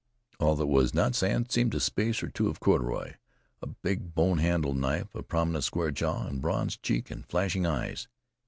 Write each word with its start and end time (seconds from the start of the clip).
All 0.39 0.55
that 0.55 0.65
was 0.65 0.95
not 0.95 1.13
sand 1.13 1.51
seemed 1.51 1.75
a 1.75 1.79
space 1.79 2.23
or 2.23 2.29
two 2.29 2.47
of 2.47 2.59
corduroy, 2.59 3.17
a 3.61 3.67
big 3.67 4.15
bone 4.15 4.39
handled 4.39 4.77
knife, 4.77 5.13
a 5.13 5.21
prominent 5.21 5.63
square 5.63 5.91
jaw 5.91 6.25
and 6.25 6.41
bronze 6.41 6.75
cheek 6.75 7.11
and 7.11 7.23
flashing 7.23 7.67
eyes. 7.67 8.07